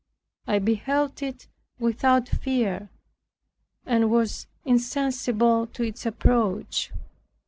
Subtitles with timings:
[0.47, 1.45] I beheld it
[1.77, 2.89] without fear,
[3.85, 6.91] and was insensible to its approach.